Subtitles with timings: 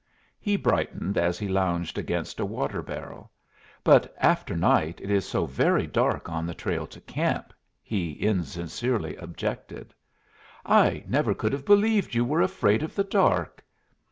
[0.39, 3.29] He brightened as he lounged against a water barrel.
[3.83, 9.15] "But after night it is so very dark on the trail to camp," he insincerely
[9.17, 9.93] objected.
[10.65, 13.63] "I never could have believed you were afraid of the dark."